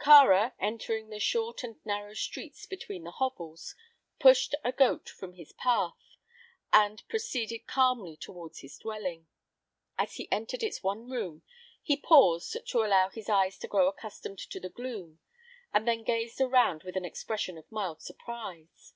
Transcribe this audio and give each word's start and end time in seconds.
Kāra, 0.00 0.54
entering 0.58 1.10
the 1.10 1.20
short 1.20 1.62
and 1.62 1.76
narrow 1.84 2.14
street 2.14 2.66
between 2.70 3.04
the 3.04 3.10
hovels, 3.10 3.74
pushed 4.18 4.54
a 4.64 4.72
goat 4.72 5.10
from 5.10 5.34
his 5.34 5.52
path 5.52 6.16
and 6.72 7.06
proceeded 7.06 7.66
calmly 7.66 8.16
toward 8.16 8.56
his 8.56 8.78
dwelling. 8.78 9.26
As 9.98 10.14
he 10.14 10.26
entered 10.32 10.62
its 10.62 10.82
one 10.82 11.10
room, 11.10 11.42
he 11.82 11.98
paused 11.98 12.56
to 12.68 12.82
allow 12.82 13.10
his 13.10 13.28
eyes 13.28 13.58
to 13.58 13.68
grow 13.68 13.86
accustomed 13.86 14.38
to 14.38 14.58
the 14.58 14.70
gloom 14.70 15.18
and 15.70 15.86
then 15.86 16.02
gazed 16.02 16.40
around 16.40 16.82
with 16.84 16.96
an 16.96 17.04
expression 17.04 17.58
of 17.58 17.70
mild 17.70 18.00
surprise. 18.00 18.94